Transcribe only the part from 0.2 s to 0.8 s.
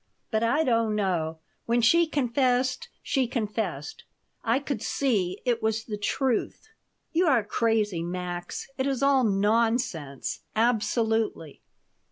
But I